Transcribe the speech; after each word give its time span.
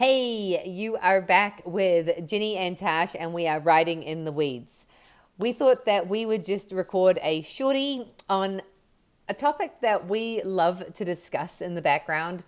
Hey, 0.00 0.66
you 0.66 0.96
are 0.96 1.20
back 1.20 1.60
with 1.66 2.26
Ginny 2.26 2.56
and 2.56 2.78
Tash, 2.78 3.14
and 3.14 3.34
we 3.34 3.46
are 3.46 3.60
riding 3.60 4.02
in 4.02 4.24
the 4.24 4.32
weeds. 4.32 4.86
We 5.36 5.52
thought 5.52 5.84
that 5.84 6.08
we 6.08 6.24
would 6.24 6.42
just 6.42 6.72
record 6.72 7.18
a 7.20 7.42
shorty 7.42 8.10
on 8.26 8.62
a 9.28 9.34
topic 9.34 9.82
that 9.82 10.08
we 10.08 10.40
love 10.42 10.94
to 10.94 11.04
discuss 11.04 11.60
in 11.60 11.74
the 11.74 11.82
background 11.82 12.44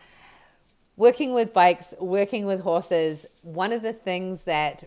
working 0.96 1.34
with 1.34 1.52
bikes, 1.52 1.92
working 2.00 2.46
with 2.46 2.62
horses. 2.62 3.26
One 3.42 3.74
of 3.74 3.82
the 3.82 3.92
things 3.92 4.44
that 4.44 4.84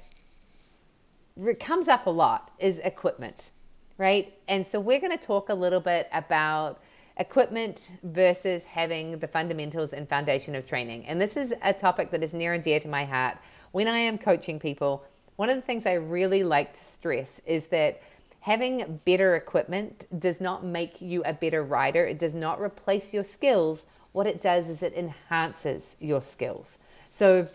comes 1.59 1.87
up 1.87 2.07
a 2.07 2.09
lot 2.09 2.49
is 2.57 2.79
equipment, 2.79 3.51
right? 3.99 4.33
And 4.47 4.65
so 4.65 4.79
we're 4.79 4.99
going 4.99 5.15
to 5.15 5.23
talk 5.23 5.49
a 5.49 5.53
little 5.53 5.81
bit 5.81 6.09
about 6.11 6.81
equipment 7.17 7.91
versus 8.03 8.63
having 8.63 9.19
the 9.19 9.27
fundamentals 9.27 9.93
and 9.93 10.07
foundation 10.07 10.55
of 10.55 10.65
training. 10.65 11.05
And 11.05 11.19
this 11.19 11.37
is 11.37 11.53
a 11.61 11.73
topic 11.73 12.11
that 12.11 12.23
is 12.23 12.33
near 12.33 12.53
and 12.53 12.63
dear 12.63 12.79
to 12.79 12.87
my 12.87 13.05
heart. 13.05 13.37
When 13.71 13.87
I 13.87 13.99
am 13.99 14.17
coaching 14.17 14.59
people, 14.59 15.03
one 15.35 15.49
of 15.49 15.55
the 15.55 15.61
things 15.61 15.85
I 15.85 15.93
really 15.93 16.43
like 16.43 16.73
to 16.73 16.83
stress 16.83 17.41
is 17.45 17.67
that 17.67 18.01
having 18.41 19.01
better 19.05 19.35
equipment 19.35 20.05
does 20.19 20.39
not 20.39 20.63
make 20.63 21.01
you 21.01 21.23
a 21.25 21.33
better 21.33 21.63
rider. 21.63 22.05
It 22.05 22.19
does 22.19 22.35
not 22.35 22.61
replace 22.61 23.13
your 23.13 23.23
skills. 23.23 23.85
What 24.11 24.27
it 24.27 24.41
does 24.41 24.69
is 24.69 24.81
it 24.83 24.93
enhances 24.93 25.95
your 25.99 26.21
skills. 26.21 26.79
So 27.09 27.47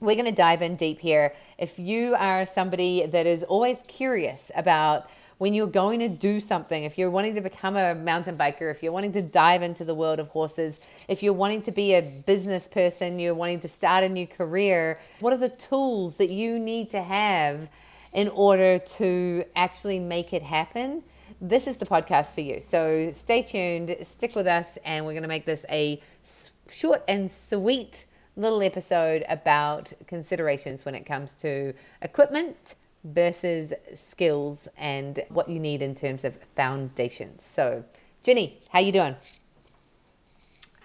we're 0.00 0.16
going 0.16 0.24
to 0.26 0.32
dive 0.32 0.62
in 0.62 0.76
deep 0.76 1.00
here. 1.00 1.34
If 1.58 1.78
you 1.78 2.14
are 2.16 2.46
somebody 2.46 3.06
that 3.06 3.26
is 3.26 3.42
always 3.44 3.82
curious 3.86 4.50
about 4.56 5.08
when 5.38 5.54
you're 5.54 5.66
going 5.66 6.00
to 6.00 6.08
do 6.08 6.40
something, 6.40 6.84
if 6.84 6.96
you're 6.96 7.10
wanting 7.10 7.34
to 7.34 7.40
become 7.40 7.76
a 7.76 7.94
mountain 7.94 8.36
biker, 8.36 8.70
if 8.70 8.82
you're 8.82 8.92
wanting 8.92 9.12
to 9.12 9.22
dive 9.22 9.62
into 9.62 9.84
the 9.84 9.94
world 9.94 10.20
of 10.20 10.28
horses, 10.28 10.80
if 11.08 11.22
you're 11.22 11.32
wanting 11.32 11.62
to 11.62 11.72
be 11.72 11.94
a 11.94 12.02
business 12.02 12.68
person, 12.68 13.18
you're 13.18 13.34
wanting 13.34 13.60
to 13.60 13.68
start 13.68 14.04
a 14.04 14.08
new 14.08 14.26
career, 14.26 15.00
what 15.20 15.32
are 15.32 15.38
the 15.38 15.48
tools 15.48 16.16
that 16.18 16.30
you 16.30 16.58
need 16.58 16.90
to 16.90 17.02
have 17.02 17.68
in 18.12 18.28
order 18.28 18.78
to 18.78 19.44
actually 19.56 19.98
make 19.98 20.32
it 20.32 20.42
happen? 20.42 21.02
This 21.40 21.66
is 21.66 21.78
the 21.78 21.86
podcast 21.86 22.34
for 22.34 22.40
you. 22.40 22.60
So 22.60 23.10
stay 23.12 23.42
tuned, 23.42 23.96
stick 24.02 24.34
with 24.36 24.46
us, 24.46 24.78
and 24.84 25.04
we're 25.04 25.12
going 25.12 25.22
to 25.22 25.28
make 25.28 25.46
this 25.46 25.64
a 25.68 26.00
short 26.70 27.02
and 27.08 27.30
sweet 27.30 28.06
little 28.36 28.62
episode 28.62 29.24
about 29.28 29.92
considerations 30.06 30.84
when 30.84 30.94
it 30.94 31.04
comes 31.06 31.34
to 31.34 31.72
equipment 32.02 32.76
versus 33.04 33.72
skills 33.94 34.66
and 34.76 35.20
what 35.28 35.48
you 35.48 35.60
need 35.60 35.82
in 35.82 35.94
terms 35.94 36.24
of 36.24 36.38
foundations. 36.56 37.44
So, 37.44 37.84
Ginny, 38.22 38.58
how 38.70 38.80
you 38.80 38.92
doing? 38.92 39.14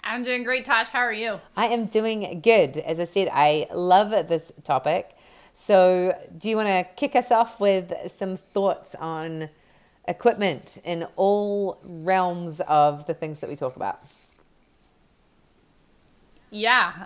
I'm 0.03 0.23
doing 0.23 0.43
great, 0.43 0.65
Tash. 0.65 0.89
How 0.89 0.99
are 0.99 1.13
you? 1.13 1.39
I 1.55 1.67
am 1.67 1.85
doing 1.85 2.41
good. 2.41 2.77
As 2.77 2.99
I 2.99 3.05
said, 3.05 3.29
I 3.31 3.67
love 3.73 4.11
this 4.27 4.51
topic. 4.63 5.15
So, 5.53 6.17
do 6.37 6.49
you 6.49 6.55
want 6.55 6.67
to 6.69 6.85
kick 6.95 7.15
us 7.15 7.31
off 7.31 7.59
with 7.59 7.93
some 8.11 8.37
thoughts 8.37 8.95
on 8.95 9.49
equipment 10.07 10.79
in 10.83 11.05
all 11.15 11.79
realms 11.83 12.61
of 12.61 13.05
the 13.07 13.13
things 13.13 13.39
that 13.41 13.49
we 13.49 13.55
talk 13.55 13.75
about? 13.75 14.01
Yeah. 16.49 17.05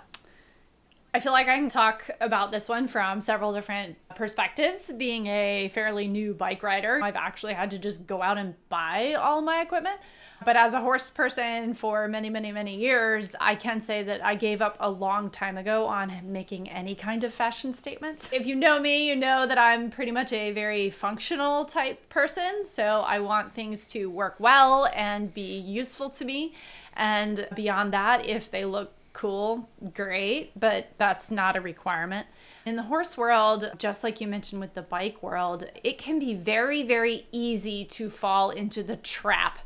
I 1.14 1.20
feel 1.20 1.30
like 1.30 1.46
I 1.46 1.56
can 1.58 1.68
talk 1.68 2.10
about 2.20 2.50
this 2.50 2.68
one 2.68 2.88
from 2.88 3.20
several 3.20 3.52
different 3.54 3.96
perspectives. 4.16 4.92
Being 4.92 5.28
a 5.28 5.70
fairly 5.72 6.08
new 6.08 6.34
bike 6.34 6.64
rider, 6.64 7.00
I've 7.00 7.14
actually 7.14 7.54
had 7.54 7.70
to 7.70 7.78
just 7.78 8.04
go 8.04 8.20
out 8.20 8.36
and 8.36 8.54
buy 8.68 9.14
all 9.14 9.40
my 9.40 9.62
equipment. 9.62 10.00
But 10.44 10.56
as 10.56 10.74
a 10.74 10.80
horse 10.80 11.10
person 11.10 11.74
for 11.74 12.08
many, 12.08 12.30
many, 12.30 12.50
many 12.50 12.76
years, 12.76 13.36
I 13.40 13.54
can 13.54 13.80
say 13.80 14.02
that 14.02 14.24
I 14.24 14.34
gave 14.34 14.60
up 14.60 14.76
a 14.80 14.90
long 14.90 15.30
time 15.30 15.56
ago 15.56 15.86
on 15.86 16.12
making 16.24 16.68
any 16.68 16.96
kind 16.96 17.22
of 17.22 17.32
fashion 17.32 17.74
statement. 17.74 18.28
If 18.32 18.44
you 18.44 18.56
know 18.56 18.80
me, 18.80 19.08
you 19.08 19.14
know 19.14 19.46
that 19.46 19.56
I'm 19.56 19.92
pretty 19.92 20.10
much 20.10 20.32
a 20.32 20.50
very 20.50 20.90
functional 20.90 21.64
type 21.64 22.08
person. 22.08 22.64
So 22.64 23.04
I 23.06 23.20
want 23.20 23.54
things 23.54 23.86
to 23.88 24.10
work 24.10 24.34
well 24.40 24.90
and 24.92 25.32
be 25.32 25.58
useful 25.60 26.10
to 26.10 26.24
me. 26.24 26.54
And 26.94 27.46
beyond 27.54 27.92
that, 27.92 28.26
if 28.26 28.50
they 28.50 28.64
look 28.64 28.92
cool, 29.14 29.70
great, 29.94 30.58
but 30.58 30.88
that's 30.98 31.30
not 31.30 31.56
a 31.56 31.60
requirement. 31.60 32.26
In 32.66 32.76
the 32.76 32.82
horse 32.82 33.16
world, 33.16 33.72
just 33.78 34.04
like 34.04 34.20
you 34.20 34.26
mentioned 34.26 34.60
with 34.60 34.74
the 34.74 34.82
bike 34.82 35.22
world, 35.22 35.64
it 35.82 35.96
can 35.96 36.18
be 36.18 36.34
very, 36.34 36.82
very 36.82 37.26
easy 37.32 37.86
to 37.86 38.10
fall 38.10 38.50
into 38.50 38.82
the 38.82 38.96
trap 38.96 39.60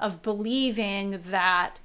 of 0.00 0.22
believing 0.22 1.22
that 1.26 1.76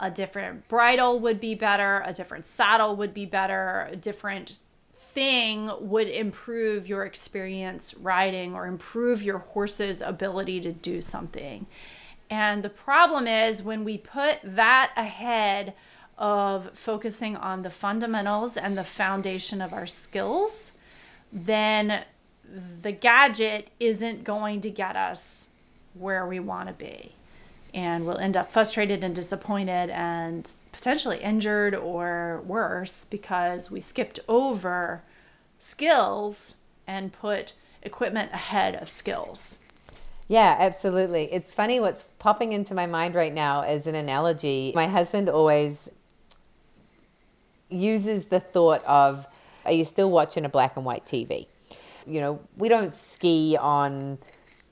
a 0.00 0.10
different 0.10 0.66
bridle 0.66 1.20
would 1.20 1.40
be 1.40 1.54
better, 1.54 2.02
a 2.04 2.12
different 2.12 2.46
saddle 2.46 2.96
would 2.96 3.14
be 3.14 3.26
better, 3.26 3.88
a 3.92 3.96
different 3.96 4.58
thing 4.96 5.70
would 5.78 6.08
improve 6.08 6.88
your 6.88 7.04
experience 7.04 7.94
riding 7.94 8.54
or 8.54 8.66
improve 8.66 9.22
your 9.22 9.38
horse's 9.38 10.00
ability 10.00 10.60
to 10.60 10.72
do 10.72 11.00
something. 11.00 11.66
And 12.30 12.62
the 12.62 12.70
problem 12.70 13.26
is 13.28 13.62
when 13.62 13.84
we 13.84 13.98
put 13.98 14.38
that 14.42 14.92
ahead 14.96 15.74
of 16.16 16.70
focusing 16.74 17.36
on 17.36 17.62
the 17.62 17.70
fundamentals 17.70 18.56
and 18.56 18.76
the 18.76 18.84
foundation 18.84 19.60
of 19.60 19.72
our 19.72 19.86
skills, 19.86 20.72
then 21.32 22.04
the 22.82 22.92
gadget 22.92 23.70
isn't 23.80 24.24
going 24.24 24.60
to 24.60 24.70
get 24.70 24.96
us 24.96 25.50
where 25.94 26.26
we 26.26 26.38
want 26.38 26.68
to 26.68 26.74
be. 26.74 27.12
And 27.72 28.06
we'll 28.06 28.18
end 28.18 28.36
up 28.36 28.52
frustrated 28.52 29.02
and 29.02 29.14
disappointed 29.14 29.90
and 29.90 30.48
potentially 30.70 31.18
injured 31.18 31.74
or 31.74 32.42
worse 32.46 33.04
because 33.04 33.70
we 33.70 33.80
skipped 33.80 34.20
over 34.28 35.02
skills 35.58 36.56
and 36.86 37.12
put 37.12 37.52
equipment 37.82 38.32
ahead 38.32 38.76
of 38.76 38.90
skills. 38.90 39.58
Yeah, 40.28 40.56
absolutely. 40.58 41.32
It's 41.32 41.52
funny 41.52 41.80
what's 41.80 42.10
popping 42.18 42.52
into 42.52 42.74
my 42.74 42.86
mind 42.86 43.14
right 43.14 43.32
now 43.32 43.62
as 43.62 43.86
an 43.86 43.94
analogy. 43.94 44.72
My 44.74 44.86
husband 44.86 45.28
always 45.28 45.90
uses 47.74 48.26
the 48.26 48.40
thought 48.40 48.84
of, 48.84 49.26
are 49.64 49.72
you 49.72 49.84
still 49.84 50.10
watching 50.10 50.44
a 50.44 50.48
black 50.48 50.76
and 50.76 50.84
white 50.84 51.04
TV? 51.04 51.46
You 52.06 52.20
know, 52.20 52.40
we 52.56 52.68
don't 52.68 52.92
ski 52.92 53.56
on 53.58 54.18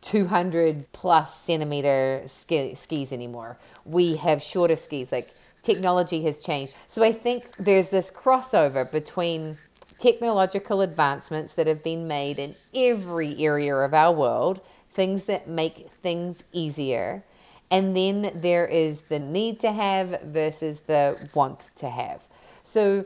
200 0.02 0.92
plus 0.92 1.40
centimeter 1.42 2.22
ski, 2.26 2.74
skis 2.74 3.12
anymore. 3.12 3.58
We 3.84 4.16
have 4.16 4.42
shorter 4.42 4.76
skis. 4.76 5.12
Like 5.12 5.32
technology 5.62 6.22
has 6.24 6.40
changed. 6.40 6.76
So 6.88 7.02
I 7.02 7.12
think 7.12 7.56
there's 7.56 7.90
this 7.90 8.10
crossover 8.10 8.90
between 8.90 9.56
technological 9.98 10.80
advancements 10.80 11.54
that 11.54 11.66
have 11.68 11.82
been 11.82 12.08
made 12.08 12.38
in 12.38 12.56
every 12.74 13.38
area 13.38 13.76
of 13.76 13.94
our 13.94 14.12
world, 14.12 14.60
things 14.90 15.26
that 15.26 15.48
make 15.48 15.90
things 16.02 16.42
easier. 16.52 17.22
And 17.70 17.96
then 17.96 18.32
there 18.34 18.66
is 18.66 19.02
the 19.02 19.18
need 19.18 19.60
to 19.60 19.72
have 19.72 20.20
versus 20.22 20.80
the 20.80 21.30
want 21.32 21.70
to 21.76 21.88
have. 21.88 22.22
So 22.72 23.04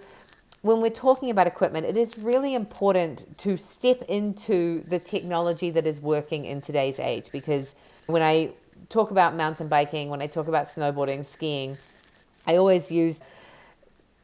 when 0.62 0.80
we're 0.80 0.90
talking 0.90 1.28
about 1.30 1.48
equipment, 1.48 1.86
it 1.86 1.96
is 1.96 2.16
really 2.18 2.54
important 2.54 3.36
to 3.38 3.56
step 3.56 4.02
into 4.02 4.84
the 4.86 5.00
technology 5.00 5.70
that 5.70 5.88
is 5.88 5.98
working 5.98 6.44
in 6.44 6.60
today's 6.60 7.00
age 7.00 7.32
because 7.32 7.74
when 8.06 8.22
I 8.22 8.50
talk 8.88 9.10
about 9.10 9.34
mountain 9.34 9.66
biking, 9.66 10.08
when 10.08 10.22
I 10.22 10.28
talk 10.28 10.46
about 10.46 10.68
snowboarding, 10.68 11.26
skiing, 11.26 11.78
I 12.46 12.54
always 12.54 12.92
use 12.92 13.18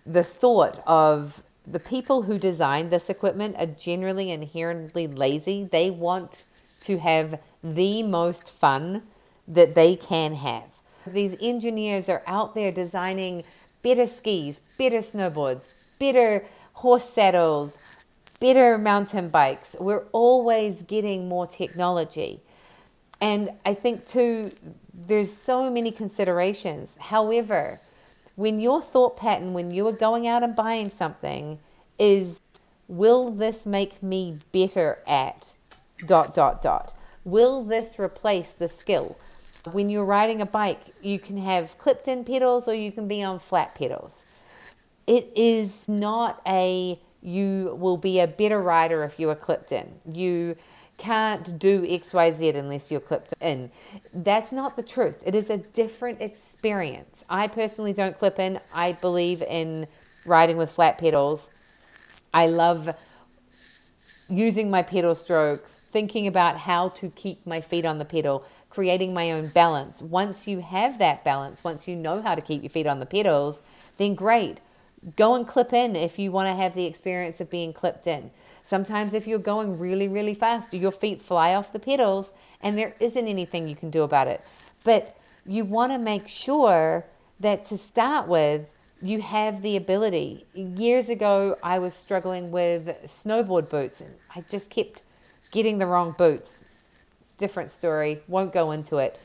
the 0.07 0.23
thought 0.23 0.81
of 0.87 1.43
the 1.67 1.81
people 1.81 2.23
who 2.23 2.39
design 2.39 2.91
this 2.91 3.11
equipment 3.11 3.57
are 3.59 3.67
generally 3.67 4.31
inherently 4.31 5.09
lazy. 5.09 5.65
They 5.65 5.91
want 5.91 6.45
to 6.83 6.99
have 6.99 7.41
the 7.65 8.05
most 8.05 8.49
fun 8.49 9.03
that 9.49 9.75
they 9.75 9.97
can 9.97 10.35
have. 10.35 10.71
These 11.05 11.37
engineers 11.41 12.09
are 12.09 12.23
out 12.29 12.55
there 12.55 12.71
designing 12.71 13.43
better 13.83 14.07
skis, 14.07 14.61
better 14.79 14.99
snowboards, 14.99 15.69
better 15.99 16.45
horse 16.75 17.09
saddles, 17.09 17.79
better 18.41 18.79
mountain 18.79 19.29
bikes. 19.29 19.77
We're 19.79 20.05
always 20.13 20.83
getting 20.83 21.29
more 21.29 21.47
technology. 21.47 22.41
And 23.21 23.51
I 23.65 23.75
think, 23.75 24.05
too, 24.05 24.51
there's 24.93 25.33
so 25.33 25.71
many 25.71 25.93
considerations. 25.93 26.97
However, 26.99 27.81
when 28.35 28.59
your 28.61 28.83
thought 28.83 29.17
pattern, 29.17 29.53
when 29.53 29.71
you 29.71 29.87
are 29.87 29.93
going 29.93 30.27
out 30.27 30.43
and 30.43 30.57
buying 30.57 30.91
something, 30.91 31.59
is 31.99 32.41
will 32.89 33.31
this 33.31 33.65
make 33.65 34.03
me 34.03 34.39
better 34.51 34.99
at 35.07 35.55
dot, 36.07 36.35
dot, 36.35 36.63
dot? 36.63 36.95
Will 37.25 37.63
this 37.63 37.99
replace 37.99 38.53
the 38.53 38.69
skill? 38.69 39.17
When 39.71 39.91
you're 39.91 40.05
riding 40.05 40.41
a 40.41 40.47
bike, 40.47 40.81
you 41.01 41.19
can 41.19 41.37
have 41.37 41.79
clipped 41.79 42.09
in 42.09 42.25
pedals 42.25 42.67
or 42.67 42.75
you 42.75 42.91
can 42.91 43.07
be 43.07 43.23
on 43.23 43.39
flat 43.39 43.75
pedals. 43.75 44.25
It 45.07 45.31
is 45.37 45.89
not 45.89 46.41
a 46.47 46.99
you 47.23 47.77
will 47.79 47.97
be 47.97 48.19
a 48.19 48.27
better 48.27 48.61
rider 48.61 49.05
if 49.05 49.21
you 49.21 49.31
are 49.31 49.37
clipped 49.37 49.71
in. 49.71 50.01
You 50.11 50.57
can't 50.99 51.59
do 51.59 51.83
XYZ 51.83 52.57
unless 52.57 52.91
you're 52.91 53.01
clipped 53.01 53.35
in. 53.41 53.71
That's 54.13 54.53
not 54.53 54.77
the 54.77 54.83
truth. 54.83 55.23
It 55.25 55.35
is 55.35 55.49
a 55.49 55.59
different 55.59 56.21
experience. 56.21 57.25
I 57.29 57.47
personally 57.47 57.93
don't 57.93 58.19
clip 58.19 58.39
in. 58.39 58.61
I 58.75 58.93
believe 58.93 59.43
in 59.43 59.87
riding 60.27 60.57
with 60.57 60.71
flat 60.71 60.99
pedals. 60.99 61.51
I 62.35 62.47
love 62.47 62.97
using 64.33 64.71
my 64.71 64.83
pedal 64.83 65.15
strokes, 65.15 65.81
thinking 65.93 66.27
about 66.27 66.57
how 66.57 66.89
to 66.89 67.11
keep 67.11 67.47
my 67.47 67.61
feet 67.61 67.85
on 67.85 67.99
the 67.99 68.05
pedal, 68.05 68.45
creating 68.71 69.13
my 69.13 69.31
own 69.31 69.49
balance. 69.49 70.01
Once 70.01 70.49
you 70.49 70.61
have 70.61 70.99
that 70.99 71.23
balance, 71.23 71.63
once 71.63 71.87
you 71.87 71.95
know 71.95 72.23
how 72.23 72.35
to 72.35 72.41
keep 72.41 72.63
your 72.63 72.71
feet 72.71 72.87
on 72.87 72.99
the 72.99 73.07
pedals, 73.07 73.61
then 73.99 74.15
great. 74.15 74.59
Go 75.17 75.35
and 75.35 75.47
clip 75.47 75.73
in 75.73 75.95
if 75.95 76.19
you 76.19 76.33
want 76.33 76.49
to 76.49 76.55
have 76.55 76.75
the 76.75 76.87
experience 76.87 77.41
of 77.41 77.51
being 77.51 77.73
clipped 77.73 78.07
in. 78.07 78.31
Sometimes, 78.63 79.13
if 79.13 79.27
you're 79.27 79.39
going 79.39 79.79
really, 79.79 80.09
really 80.09 80.35
fast, 80.35 80.73
your 80.73 80.93
feet 80.93 81.21
fly 81.21 81.55
off 81.55 81.73
the 81.73 81.81
pedals 81.81 82.33
and 82.63 82.79
there 82.79 82.95
isn't 83.01 83.27
anything 83.27 83.69
you 83.69 83.77
can 83.77 83.91
do 83.91 84.03
about 84.03 84.29
it. 84.29 84.41
But 84.85 85.17
you 85.45 85.65
want 85.65 85.93
to 85.93 85.99
make 85.99 86.29
sure 86.29 87.05
that 87.41 87.67
to 87.67 87.77
start 87.77 88.29
with, 88.29 88.73
you 89.03 89.21
have 89.21 89.63
the 89.63 89.77
ability. 89.77 90.47
Years 90.55 91.09
ago, 91.09 91.59
I 91.63 91.79
was 91.81 91.93
struggling 91.93 92.53
with 92.53 92.87
snowboard 93.05 93.69
boots 93.69 94.01
and 94.01 94.15
I 94.35 94.43
just 94.49 94.71
kept 94.71 95.03
getting 95.51 95.79
the 95.79 95.87
wrong 95.87 96.15
boots. 96.17 96.65
Different 97.37 97.71
story, 97.71 98.21
won't 98.29 98.53
go 98.53 98.71
into 98.71 98.99
it. 98.99 99.19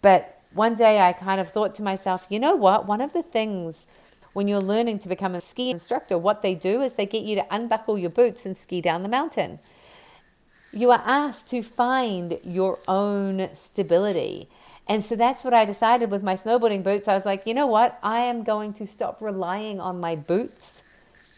But 0.00 0.40
one 0.54 0.74
day 0.74 1.00
I 1.00 1.12
kind 1.12 1.40
of 1.40 1.50
thought 1.50 1.74
to 1.76 1.82
myself, 1.82 2.26
you 2.30 2.40
know 2.40 2.54
what? 2.54 2.86
One 2.86 3.02
of 3.02 3.12
the 3.12 3.22
things 3.22 3.86
when 4.32 4.48
you're 4.48 4.60
learning 4.60 5.00
to 5.00 5.08
become 5.08 5.34
a 5.34 5.40
ski 5.40 5.70
instructor, 5.70 6.16
what 6.16 6.42
they 6.42 6.54
do 6.54 6.80
is 6.80 6.94
they 6.94 7.06
get 7.06 7.24
you 7.24 7.36
to 7.36 7.54
unbuckle 7.54 7.98
your 7.98 8.10
boots 8.10 8.46
and 8.46 8.56
ski 8.56 8.80
down 8.80 9.02
the 9.02 9.08
mountain. 9.08 9.58
You 10.72 10.92
are 10.92 11.02
asked 11.04 11.48
to 11.48 11.62
find 11.62 12.38
your 12.44 12.78
own 12.86 13.50
stability. 13.54 14.48
And 14.90 15.04
so 15.04 15.14
that's 15.14 15.44
what 15.44 15.54
I 15.54 15.64
decided 15.64 16.10
with 16.10 16.24
my 16.24 16.34
snowboarding 16.34 16.82
boots. 16.82 17.06
I 17.06 17.14
was 17.14 17.24
like, 17.24 17.46
you 17.46 17.54
know 17.54 17.68
what? 17.68 18.00
I 18.02 18.22
am 18.22 18.42
going 18.42 18.72
to 18.74 18.88
stop 18.88 19.22
relying 19.22 19.80
on 19.80 20.00
my 20.00 20.16
boots 20.16 20.82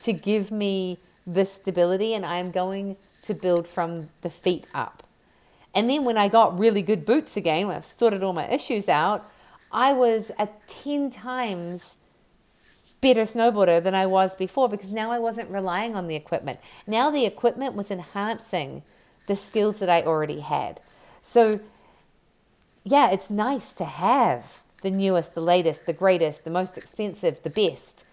to 0.05 0.15
give 0.15 0.51
me 0.51 0.99
this 1.27 1.53
stability, 1.53 2.15
and 2.15 2.25
I'm 2.25 2.51
going 2.51 2.97
to 3.25 3.35
build 3.35 3.69
from 3.69 4.09
the 4.23 4.31
feet 4.31 4.67
up. 4.73 5.03
And 5.75 5.91
then 5.91 6.05
when 6.05 6.17
I 6.17 6.29
got 6.29 6.59
really 6.59 6.81
good 6.81 7.05
boots 7.05 7.37
again, 7.37 7.67
when 7.67 7.77
I've 7.77 7.85
sorted 7.85 8.23
all 8.23 8.33
my 8.33 8.49
issues 8.49 8.89
out, 8.89 9.31
I 9.71 9.93
was 9.93 10.33
a 10.39 10.49
10 10.69 11.11
times 11.11 11.97
better 13.03 13.25
snowboarder 13.25 13.85
than 13.85 13.95
I 13.95 14.07
was 14.07 14.35
before 14.35 14.71
because 14.71 14.93
now 14.93 15.11
I 15.11 15.19
wasn't 15.19 15.51
relying 15.51 15.95
on 15.95 16.09
the 16.09 16.17
equipment. 16.17 16.59
Now 16.87 17.11
the 17.11 17.27
equipment 17.27 17.75
was 17.75 17.91
enhancing 17.91 18.83
the 19.27 19.37
skills 19.37 19.79
that 19.81 19.91
I 19.91 20.03
already 20.05 20.41
had. 20.41 20.81
So, 21.21 21.61
yeah, 22.85 23.11
it's 23.11 23.31
nice 23.31 23.73
to 23.75 23.85
have 23.85 24.63
the 24.83 24.91
newest, 24.91 25.35
the 25.35 25.41
latest, 25.41 25.87
the 25.87 25.93
greatest, 25.93 26.45
the 26.45 26.51
most 26.51 26.77
expensive, 26.77 27.43
the 27.43 27.51
best. 27.51 28.05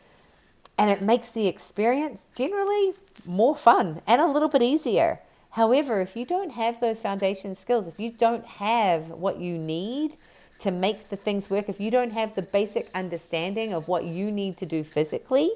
And 0.78 0.90
it 0.90 1.02
makes 1.02 1.32
the 1.32 1.48
experience 1.48 2.28
generally 2.36 2.94
more 3.26 3.56
fun 3.56 4.02
and 4.08 4.22
a 4.22 4.28
little 4.28 4.48
bit 4.48 4.62
easier. 4.62 5.20
However, 5.52 6.00
if 6.00 6.16
you 6.16 6.26
don't 6.26 6.52
have 6.52 6.80
those 6.80 7.02
foundation 7.02 7.56
skills, 7.56 7.88
if 7.88 8.00
you 8.00 8.12
don't 8.12 8.46
have 8.46 9.10
what 9.10 9.40
you 9.40 9.58
need 9.58 10.16
to 10.60 10.72
make 10.72 11.10
the 11.10 11.18
things 11.18 11.50
work, 11.50 11.68
if 11.68 11.80
you 11.80 11.90
don't 11.90 12.12
have 12.12 12.36
the 12.36 12.44
basic 12.44 12.88
understanding 12.94 13.74
of 13.74 13.88
what 13.88 14.04
you 14.06 14.30
need 14.30 14.58
to 14.58 14.66
do 14.66 14.84
physically, 14.84 15.52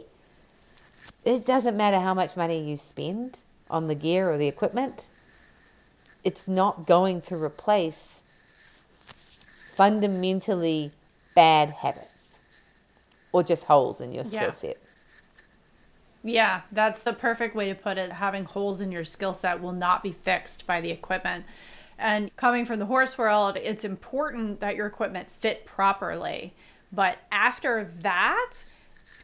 it 1.23 1.45
doesn't 1.45 1.77
matter 1.77 1.99
how 1.99 2.13
much 2.13 2.35
money 2.35 2.59
you 2.67 2.75
spend 2.75 3.43
on 3.69 3.87
the 3.87 3.95
gear 3.95 4.31
or 4.31 4.37
the 4.37 4.47
equipment, 4.47 5.09
it's 6.23 6.47
not 6.47 6.87
going 6.87 7.21
to 7.21 7.35
replace 7.35 8.22
fundamentally 9.75 10.91
bad 11.35 11.69
habits 11.69 12.37
or 13.31 13.43
just 13.43 13.65
holes 13.65 13.99
in 13.99 14.13
your 14.13 14.23
skill 14.23 14.41
Yeah. 14.41 14.51
set. 14.51 14.77
Yeah, 16.23 16.61
that's 16.71 17.03
the 17.03 17.11
perfect 17.13 17.55
way 17.55 17.67
to 17.69 17.75
put 17.75 17.97
it. 17.97 18.13
Having 18.13 18.45
holes 18.45 18.79
in 18.79 18.91
your 18.91 19.03
skill 19.03 19.33
set 19.33 19.61
will 19.61 19.73
not 19.73 20.03
be 20.03 20.13
fixed 20.13 20.65
by 20.65 20.79
the 20.79 20.89
equipment. 20.89 21.45
And 21.97 22.33
coming 22.37 22.65
from 22.65 22.79
the 22.79 22.85
horse 22.85 23.17
world, 23.17 23.57
it's 23.57 23.83
important 23.83 24.59
that 24.61 24.75
your 24.75 24.87
equipment 24.87 25.27
fit 25.39 25.65
properly. 25.65 26.53
But 26.91 27.17
after 27.31 27.91
that, 28.01 28.51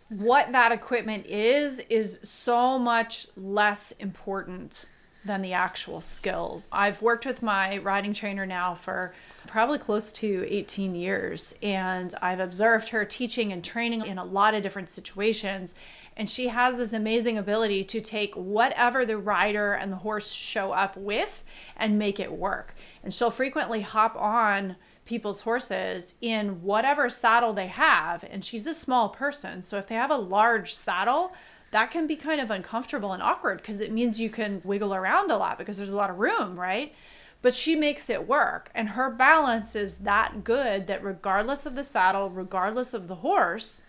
what 0.09 0.51
that 0.51 0.71
equipment 0.71 1.25
is, 1.27 1.79
is 1.89 2.19
so 2.23 2.77
much 2.77 3.27
less 3.37 3.91
important 3.93 4.85
than 5.25 5.41
the 5.41 5.53
actual 5.53 6.01
skills. 6.01 6.69
I've 6.71 7.01
worked 7.01 7.25
with 7.25 7.41
my 7.41 7.77
riding 7.79 8.13
trainer 8.13 8.45
now 8.45 8.75
for 8.75 9.13
probably 9.47 9.79
close 9.79 10.11
to 10.13 10.45
18 10.49 10.95
years, 10.95 11.55
and 11.61 12.13
I've 12.21 12.39
observed 12.39 12.89
her 12.89 13.03
teaching 13.03 13.51
and 13.51 13.63
training 13.63 14.05
in 14.05 14.17
a 14.17 14.23
lot 14.23 14.53
of 14.53 14.63
different 14.63 14.89
situations. 14.89 15.75
And 16.15 16.29
she 16.29 16.49
has 16.49 16.77
this 16.77 16.93
amazing 16.93 17.37
ability 17.37 17.85
to 17.85 18.01
take 18.01 18.35
whatever 18.35 19.05
the 19.05 19.17
rider 19.17 19.73
and 19.73 19.91
the 19.91 19.97
horse 19.97 20.31
show 20.31 20.71
up 20.71 20.97
with 20.97 21.43
and 21.77 21.97
make 21.97 22.19
it 22.19 22.31
work. 22.31 22.75
And 23.03 23.13
she'll 23.13 23.31
frequently 23.31 23.81
hop 23.81 24.15
on 24.17 24.75
people's 25.05 25.41
horses 25.41 26.15
in 26.21 26.61
whatever 26.61 27.09
saddle 27.09 27.53
they 27.53 27.67
have. 27.67 28.23
And 28.29 28.43
she's 28.45 28.67
a 28.67 28.73
small 28.73 29.09
person. 29.09 29.61
So 29.61 29.77
if 29.77 29.87
they 29.87 29.95
have 29.95 30.11
a 30.11 30.17
large 30.17 30.73
saddle, 30.73 31.33
that 31.71 31.91
can 31.91 32.07
be 32.07 32.15
kind 32.15 32.41
of 32.41 32.51
uncomfortable 32.51 33.13
and 33.13 33.21
awkward 33.21 33.57
because 33.57 33.79
it 33.79 33.91
means 33.91 34.19
you 34.19 34.29
can 34.29 34.61
wiggle 34.63 34.93
around 34.93 35.31
a 35.31 35.37
lot 35.37 35.57
because 35.57 35.77
there's 35.77 35.89
a 35.89 35.95
lot 35.95 36.09
of 36.09 36.19
room, 36.19 36.59
right? 36.59 36.93
But 37.41 37.55
she 37.55 37.75
makes 37.75 38.09
it 38.09 38.27
work. 38.27 38.69
And 38.73 38.89
her 38.89 39.09
balance 39.09 39.75
is 39.75 39.97
that 39.99 40.43
good 40.43 40.87
that 40.87 41.03
regardless 41.03 41.65
of 41.65 41.75
the 41.75 41.83
saddle, 41.83 42.29
regardless 42.29 42.93
of 42.93 43.07
the 43.07 43.15
horse, 43.15 43.83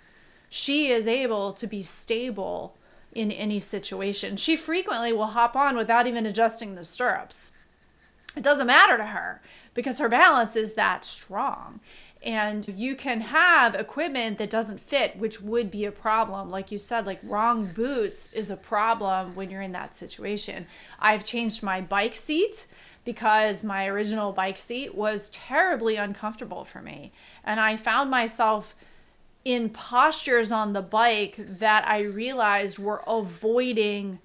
she 0.48 0.88
is 0.88 1.06
able 1.06 1.52
to 1.54 1.66
be 1.66 1.82
stable 1.82 2.76
in 3.12 3.32
any 3.32 3.58
situation. 3.58 4.36
She 4.36 4.56
frequently 4.56 5.12
will 5.12 5.26
hop 5.26 5.56
on 5.56 5.76
without 5.76 6.06
even 6.06 6.26
adjusting 6.26 6.74
the 6.74 6.84
stirrups. 6.84 7.52
It 8.36 8.42
doesn't 8.42 8.66
matter 8.66 8.96
to 8.96 9.06
her 9.06 9.40
because 9.74 9.98
her 9.98 10.08
balance 10.08 10.54
is 10.54 10.74
that 10.74 11.04
strong. 11.04 11.80
And 12.22 12.68
you 12.68 12.96
can 12.96 13.22
have 13.22 13.74
equipment 13.74 14.36
that 14.38 14.50
doesn't 14.50 14.80
fit, 14.80 15.16
which 15.16 15.40
would 15.40 15.70
be 15.70 15.86
a 15.86 15.92
problem. 15.92 16.50
Like 16.50 16.70
you 16.70 16.76
said, 16.76 17.06
like 17.06 17.20
wrong 17.22 17.66
boots 17.66 18.32
is 18.34 18.50
a 18.50 18.56
problem 18.56 19.34
when 19.34 19.50
you're 19.50 19.62
in 19.62 19.72
that 19.72 19.96
situation. 19.96 20.66
I've 20.98 21.24
changed 21.24 21.62
my 21.62 21.80
bike 21.80 22.16
seat 22.16 22.66
because 23.04 23.64
my 23.64 23.86
original 23.86 24.32
bike 24.32 24.58
seat 24.58 24.94
was 24.94 25.30
terribly 25.30 25.96
uncomfortable 25.96 26.64
for 26.64 26.82
me. 26.82 27.12
And 27.42 27.58
I 27.58 27.78
found 27.78 28.10
myself 28.10 28.74
in 29.44 29.70
postures 29.70 30.52
on 30.52 30.74
the 30.74 30.82
bike 30.82 31.36
that 31.38 31.88
I 31.88 32.00
realized 32.00 32.78
were 32.78 33.02
avoiding 33.06 34.18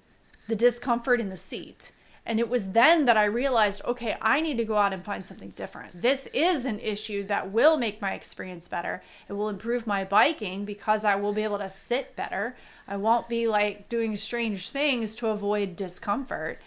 the 0.48 0.54
discomfort 0.54 1.20
in 1.20 1.30
the 1.30 1.36
seat. 1.36 1.92
And 2.26 2.40
it 2.40 2.48
was 2.48 2.72
then 2.72 3.04
that 3.04 3.16
I 3.16 3.24
realized, 3.24 3.84
okay, 3.84 4.16
I 4.20 4.40
need 4.40 4.56
to 4.56 4.64
go 4.64 4.76
out 4.76 4.92
and 4.92 5.04
find 5.04 5.24
something 5.24 5.50
different. 5.50 6.02
This 6.02 6.26
is 6.34 6.64
an 6.64 6.80
issue 6.80 7.22
that 7.28 7.52
will 7.52 7.76
make 7.76 8.02
my 8.02 8.14
experience 8.14 8.66
better. 8.66 9.00
It 9.28 9.34
will 9.34 9.48
improve 9.48 9.86
my 9.86 10.02
biking 10.04 10.64
because 10.64 11.04
I 11.04 11.14
will 11.14 11.32
be 11.32 11.44
able 11.44 11.58
to 11.58 11.68
sit 11.68 12.16
better. 12.16 12.56
I 12.88 12.96
won't 12.96 13.28
be 13.28 13.46
like 13.46 13.88
doing 13.88 14.16
strange 14.16 14.70
things 14.70 15.14
to 15.16 15.28
avoid 15.28 15.76
discomfort. 15.76 16.58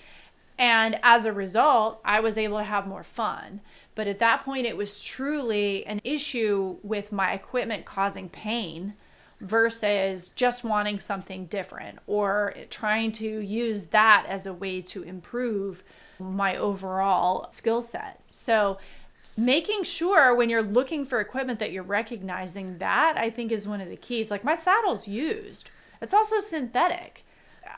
And 0.58 0.98
as 1.04 1.26
a 1.26 1.34
result, 1.34 2.00
I 2.06 2.22
was 2.22 2.38
able 2.38 2.58
to 2.60 2.64
have 2.64 2.88
more 2.88 3.04
fun. 3.04 3.60
But 3.96 4.08
at 4.08 4.20
that 4.20 4.46
point, 4.46 4.66
it 4.66 4.78
was 4.78 5.04
truly 5.04 5.86
an 5.86 6.00
issue 6.06 6.78
with 6.84 7.12
my 7.12 7.34
equipment 7.34 7.84
causing 7.84 8.30
pain 8.30 8.94
versus 9.42 10.30
just 10.30 10.64
wanting 10.64 11.00
something 11.00 11.46
different 11.46 12.00
or 12.08 12.54
trying 12.70 13.12
to 13.14 13.40
use 13.40 13.86
that 13.86 14.26
as 14.28 14.46
a 14.46 14.54
way 14.54 14.82
to 14.82 15.04
improve 15.04 15.84
my 16.20 16.56
overall 16.56 17.50
skill 17.52 17.82
set. 17.82 18.20
So, 18.28 18.78
making 19.38 19.84
sure 19.84 20.36
when 20.36 20.50
you're 20.50 20.62
looking 20.62 21.06
for 21.06 21.22
equipment 21.22 21.60
that 21.60 21.72
you're 21.72 21.84
recognizing 21.84 22.80
that, 22.80 23.16
I 23.18 23.30
think 23.30 23.52
is 23.52 23.68
one 23.68 23.80
of 23.80 23.90
the 23.90 23.96
keys. 23.96 24.30
Like 24.30 24.44
my 24.44 24.56
saddle's 24.56 25.08
used, 25.08 25.70
it's 26.02 26.14
also 26.14 26.42
synthetic. 26.42 27.24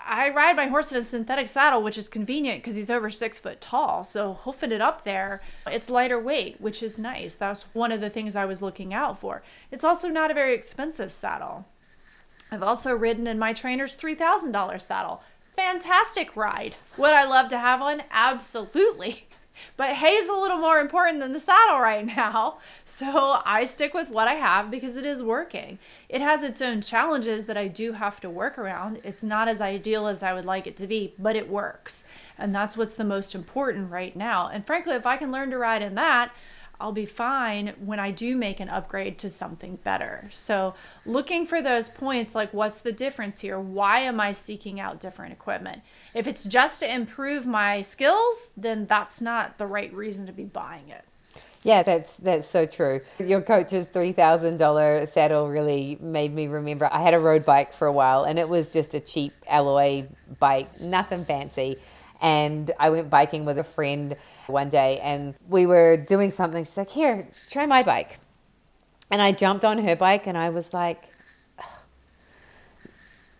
I 0.07 0.29
ride 0.29 0.55
my 0.55 0.67
horse 0.67 0.91
in 0.91 0.97
a 0.97 1.03
synthetic 1.03 1.47
saddle, 1.47 1.81
which 1.81 1.97
is 1.97 2.09
convenient 2.09 2.61
because 2.61 2.75
he's 2.75 2.89
over 2.89 3.09
six 3.09 3.37
foot 3.37 3.61
tall. 3.61 4.03
So 4.03 4.33
hoofing 4.41 4.71
it 4.71 4.81
up 4.81 5.03
there, 5.03 5.41
it's 5.67 5.89
lighter 5.89 6.19
weight, 6.19 6.59
which 6.59 6.81
is 6.83 6.99
nice. 6.99 7.35
That's 7.35 7.63
one 7.73 7.91
of 7.91 8.01
the 8.01 8.09
things 8.09 8.35
I 8.35 8.45
was 8.45 8.61
looking 8.61 8.93
out 8.93 9.19
for. 9.19 9.43
It's 9.71 9.83
also 9.83 10.09
not 10.09 10.31
a 10.31 10.35
very 10.35 10.53
expensive 10.53 11.13
saddle. 11.13 11.65
I've 12.51 12.63
also 12.63 12.93
ridden 12.93 13.27
in 13.27 13.39
my 13.39 13.53
trainer's 13.53 13.95
$3,000 13.95 14.81
saddle. 14.81 15.23
Fantastic 15.55 16.35
ride. 16.35 16.75
Would 16.97 17.11
I 17.11 17.23
love 17.23 17.49
to 17.49 17.57
have 17.57 17.79
one? 17.79 18.03
Absolutely. 18.11 19.27
But 19.77 19.93
hay 19.93 20.15
is 20.15 20.29
a 20.29 20.33
little 20.33 20.57
more 20.57 20.79
important 20.79 21.19
than 21.19 21.33
the 21.33 21.39
saddle 21.39 21.79
right 21.79 22.05
now. 22.05 22.57
So 22.83 23.41
I 23.45 23.65
stick 23.65 23.93
with 23.93 24.09
what 24.09 24.27
I 24.27 24.33
have 24.33 24.69
because 24.69 24.97
it 24.97 25.05
is 25.05 25.23
working. 25.23 25.79
It 26.09 26.21
has 26.21 26.43
its 26.43 26.61
own 26.61 26.81
challenges 26.81 27.45
that 27.45 27.57
I 27.57 27.67
do 27.67 27.93
have 27.93 28.19
to 28.19 28.29
work 28.29 28.57
around. 28.57 28.99
It's 29.03 29.23
not 29.23 29.47
as 29.47 29.61
ideal 29.61 30.07
as 30.07 30.21
I 30.21 30.33
would 30.33 30.45
like 30.45 30.67
it 30.67 30.75
to 30.77 30.87
be, 30.87 31.13
but 31.17 31.35
it 31.35 31.49
works. 31.49 32.03
And 32.37 32.53
that's 32.53 32.75
what's 32.75 32.95
the 32.95 33.03
most 33.03 33.33
important 33.33 33.91
right 33.91 34.15
now. 34.15 34.49
And 34.49 34.67
frankly, 34.67 34.93
if 34.93 35.05
I 35.05 35.17
can 35.17 35.31
learn 35.31 35.51
to 35.51 35.57
ride 35.57 35.81
in 35.81 35.95
that, 35.95 36.31
I'll 36.81 36.91
be 36.91 37.05
fine 37.05 37.73
when 37.79 37.99
I 37.99 38.11
do 38.11 38.35
make 38.35 38.59
an 38.59 38.67
upgrade 38.67 39.17
to 39.19 39.29
something 39.29 39.77
better. 39.77 40.27
So, 40.31 40.73
looking 41.05 41.45
for 41.45 41.61
those 41.61 41.89
points 41.89 42.33
like 42.33 42.53
what's 42.53 42.81
the 42.81 42.91
difference 42.91 43.41
here? 43.41 43.59
Why 43.59 43.99
am 43.99 44.19
I 44.19 44.31
seeking 44.31 44.79
out 44.79 44.99
different 44.99 45.31
equipment? 45.31 45.83
If 46.15 46.27
it's 46.27 46.43
just 46.43 46.79
to 46.79 46.93
improve 46.93 47.45
my 47.45 47.83
skills, 47.83 48.51
then 48.57 48.87
that's 48.87 49.21
not 49.21 49.57
the 49.57 49.67
right 49.67 49.93
reason 49.93 50.25
to 50.25 50.33
be 50.33 50.43
buying 50.43 50.89
it. 50.89 51.05
Yeah, 51.63 51.83
that's 51.83 52.17
that's 52.17 52.47
so 52.47 52.65
true. 52.65 53.01
Your 53.19 53.41
coach's 53.41 53.85
three 53.85 54.13
thousand 54.13 54.57
dollar 54.57 55.05
saddle 55.05 55.47
really 55.47 55.97
made 56.01 56.33
me 56.33 56.47
remember. 56.47 56.89
I 56.91 57.03
had 57.03 57.13
a 57.13 57.19
road 57.19 57.45
bike 57.45 57.73
for 57.73 57.85
a 57.85 57.93
while, 57.93 58.23
and 58.23 58.39
it 58.39 58.49
was 58.49 58.69
just 58.69 58.95
a 58.95 58.99
cheap 58.99 59.33
alloy 59.47 60.07
bike, 60.39 60.81
nothing 60.81 61.23
fancy. 61.23 61.77
And 62.21 62.71
I 62.79 62.89
went 62.91 63.09
biking 63.09 63.45
with 63.45 63.57
a 63.57 63.63
friend 63.63 64.15
one 64.47 64.69
day, 64.69 64.99
and 64.99 65.35
we 65.49 65.65
were 65.65 65.97
doing 65.97 66.31
something. 66.31 66.63
She's 66.63 66.77
like, 66.77 66.89
"Here, 66.89 67.27
try 67.49 67.65
my 67.65 67.83
bike," 67.83 68.19
and 69.09 69.21
I 69.21 69.31
jumped 69.31 69.65
on 69.65 69.79
her 69.79 69.95
bike, 69.95 70.27
and 70.27 70.37
I 70.37 70.49
was 70.49 70.73
like, 70.73 71.09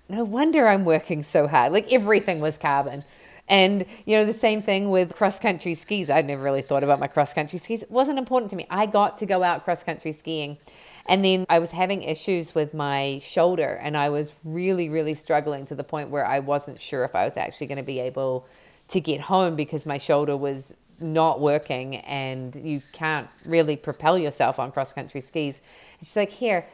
"No 0.10 0.24
wonder 0.24 0.68
I'm 0.68 0.84
working 0.84 1.24
so 1.24 1.48
hard." 1.48 1.74
Like 1.74 1.92
everything 1.94 2.42
was 2.42 2.58
carbon. 2.58 3.04
And, 3.48 3.86
you 4.06 4.16
know, 4.16 4.24
the 4.24 4.34
same 4.34 4.62
thing 4.62 4.90
with 4.92 5.14
cross 5.14 5.38
country 5.38 5.76
skis. 5.76 6.10
I'd 6.10 6.26
never 6.26 6.42
really 6.42 6.62
thought 6.62 6.84
about 6.84 7.02
my 7.02 7.08
cross 7.08 7.34
country 7.34 7.60
skis. 7.60 7.84
It 7.84 7.92
wasn't 7.92 8.18
important 8.18 8.50
to 8.52 8.56
me. 8.56 8.66
I 8.70 8.86
got 8.86 9.18
to 9.18 9.26
go 9.26 9.44
out 9.44 9.66
cross 9.66 9.84
country 9.84 10.14
skiing. 10.14 10.58
And 11.06 11.26
then 11.26 11.46
I 11.50 11.60
was 11.60 11.72
having 11.72 12.02
issues 12.04 12.56
with 12.56 12.74
my 12.74 13.20
shoulder 13.22 13.78
and 13.82 13.98
I 13.98 14.10
was 14.10 14.32
really, 14.46 14.88
really 14.88 15.16
struggling 15.16 15.66
to 15.66 15.76
the 15.76 15.84
point 15.84 16.10
where 16.10 16.26
I 16.26 16.40
wasn't 16.40 16.80
sure 16.80 17.04
if 17.04 17.14
I 17.14 17.26
was 17.26 17.36
actually 17.36 17.68
going 17.68 17.78
to 17.80 17.84
be 17.84 18.00
able 18.00 18.46
to 18.92 19.02
get 19.02 19.22
home 19.22 19.56
because 19.56 19.86
my 19.86 19.98
shoulder 19.98 20.38
was 20.38 20.74
not 21.00 21.40
working 21.40 21.96
and 21.98 22.56
you 22.56 22.82
can't 22.94 23.28
really 23.46 23.76
propel 23.76 24.18
yourself 24.18 24.60
on 24.60 24.72
cross 24.72 24.94
country 24.94 25.22
skis. 25.22 25.62
And 26.00 26.08
she's 26.08 26.16
like, 26.16 26.30
Here, 26.30 26.66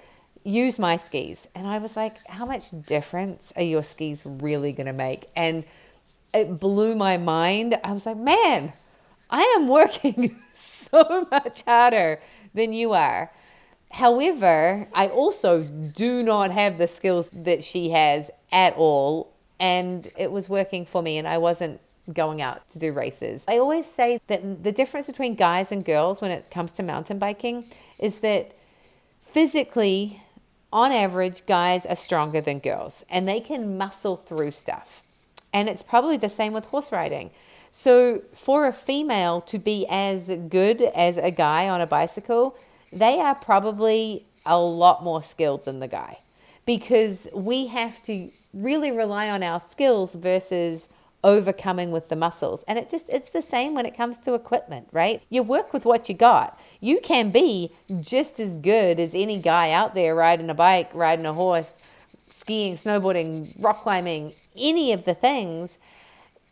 use 0.44 0.78
my 0.78 0.98
skis. 0.98 1.48
And 1.56 1.66
I 1.68 1.78
was 1.78 1.96
like, 1.96 2.18
How 2.28 2.46
much 2.46 2.70
difference 2.86 3.54
are 3.56 3.64
your 3.64 3.84
skis 3.84 4.24
really 4.26 4.74
going 4.74 4.88
to 4.88 4.94
make? 4.94 5.30
And 5.36 5.64
it 6.34 6.60
blew 6.60 6.96
my 6.96 7.18
mind. 7.18 7.78
I 7.84 7.92
was 7.92 8.06
like, 8.06 8.18
man, 8.18 8.74
I 9.30 9.42
am 9.58 9.68
working 9.68 10.40
so 10.54 11.28
much 11.32 11.64
harder 11.64 12.20
than 12.54 12.74
you 12.74 12.94
are. 12.94 13.32
However, 13.92 14.88
I 14.94 15.08
also 15.08 15.64
do 15.64 16.22
not 16.22 16.52
have 16.52 16.78
the 16.78 16.88
skills 16.88 17.30
that 17.34 17.64
she 17.64 17.90
has 17.90 18.30
at 18.52 18.74
all. 18.76 19.34
And 19.60 20.12
it 20.18 20.32
was 20.32 20.50
working 20.50 20.86
for 20.86 21.02
me, 21.02 21.18
and 21.18 21.28
I 21.28 21.40
wasn't 21.40 21.82
going 22.14 22.42
out 22.42 22.68
to 22.70 22.80
do 22.80 22.92
races. 22.94 23.44
I 23.48 23.58
always 23.58 23.86
say 23.86 24.20
that 24.28 24.64
the 24.64 24.72
difference 24.72 25.08
between 25.08 25.36
guys 25.36 25.72
and 25.72 25.84
girls 25.84 26.22
when 26.22 26.32
it 26.32 26.50
comes 26.52 26.72
to 26.74 26.84
mountain 26.84 27.20
biking 27.20 27.66
is 28.00 28.20
that 28.20 28.54
physically, 29.22 30.22
on 30.72 30.92
average, 30.92 31.46
guys 31.46 31.86
are 31.86 31.96
stronger 31.96 32.42
than 32.42 32.60
girls 32.60 33.06
and 33.10 33.28
they 33.28 33.40
can 33.40 33.78
muscle 33.78 34.16
through 34.16 34.52
stuff. 34.52 35.04
And 35.54 35.70
it's 35.70 35.84
probably 35.84 36.18
the 36.18 36.30
same 36.30 36.54
with 36.54 36.66
horse 36.66 36.92
riding. 36.92 37.32
So, 37.72 38.24
for 38.34 38.66
a 38.66 38.74
female 38.74 39.42
to 39.42 39.60
be 39.60 39.86
as 39.90 40.32
good 40.50 40.82
as 40.82 41.18
a 41.18 41.32
guy 41.32 41.70
on 41.70 41.82
a 41.82 41.88
bicycle, 41.88 42.58
they 42.92 43.20
are 43.20 43.36
probably 43.36 44.26
a 44.46 44.60
lot 44.60 45.04
more 45.04 45.22
skilled 45.22 45.66
than 45.66 45.80
the 45.80 45.88
guy 45.88 46.20
because 46.66 47.28
we 47.34 47.68
have 47.68 48.02
to 48.04 48.32
really 48.54 48.92
rely 48.92 49.30
on 49.30 49.44
our 49.44 49.60
skills 49.60 50.16
versus 50.16 50.90
overcoming 51.24 51.92
with 51.92 52.10
the 52.10 52.16
muscles. 52.16 52.64
And 52.68 52.78
it 52.80 52.90
just 52.90 53.10
it's 53.10 53.32
the 53.32 53.42
same 53.42 53.74
when 53.74 53.86
it 53.86 53.96
comes 53.96 54.20
to 54.20 54.34
equipment, 54.34 54.88
right? 54.92 55.22
You 55.30 55.44
work 55.44 55.74
with 55.74 55.86
what 55.86 56.10
you 56.10 56.16
got. 56.16 56.60
You 56.80 57.00
can 57.02 57.32
be 57.32 57.72
just 58.00 58.40
as 58.40 58.58
good 58.58 59.00
as 59.00 59.16
any 59.16 59.40
guy 59.40 59.72
out 59.72 59.96
there 59.96 60.16
riding 60.16 60.50
a 60.50 60.54
bike, 60.54 60.90
riding 60.94 61.26
a 61.26 61.34
horse, 61.34 61.78
skiing, 62.30 62.76
snowboarding, 62.76 63.54
rock 63.58 63.84
climbing, 63.84 64.34
any 64.56 64.94
of 64.94 65.06
the 65.06 65.14
things 65.14 65.78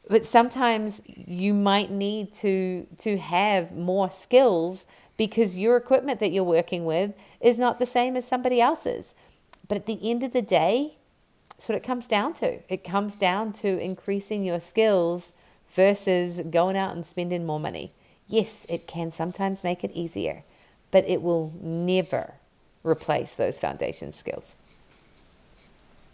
but 0.07 0.25
sometimes 0.25 1.01
you 1.07 1.53
might 1.53 1.91
need 1.91 2.31
to 2.31 2.85
to 2.97 3.17
have 3.17 3.71
more 3.71 4.11
skills 4.11 4.85
because 5.17 5.57
your 5.57 5.77
equipment 5.77 6.19
that 6.19 6.31
you're 6.31 6.43
working 6.43 6.85
with 6.85 7.13
is 7.39 7.57
not 7.57 7.79
the 7.79 7.85
same 7.85 8.15
as 8.15 8.27
somebody 8.27 8.61
else's 8.61 9.15
but 9.67 9.77
at 9.77 9.85
the 9.85 9.99
end 10.09 10.23
of 10.23 10.33
the 10.33 10.41
day 10.41 10.97
that's 11.57 11.69
what 11.69 11.77
it 11.77 11.83
comes 11.83 12.07
down 12.07 12.33
to. 12.35 12.59
It 12.71 12.83
comes 12.83 13.15
down 13.15 13.53
to 13.53 13.79
increasing 13.79 14.43
your 14.43 14.59
skills 14.59 15.33
versus 15.69 16.41
going 16.49 16.75
out 16.77 16.95
and 16.95 17.05
spending 17.05 17.45
more 17.45 17.59
money. 17.59 17.93
Yes 18.27 18.65
it 18.69 18.87
can 18.87 19.11
sometimes 19.11 19.63
make 19.63 19.83
it 19.83 19.91
easier 19.91 20.43
but 20.91 21.07
it 21.09 21.21
will 21.21 21.53
never 21.61 22.35
replace 22.83 23.35
those 23.35 23.59
foundation 23.59 24.11
skills 24.11 24.55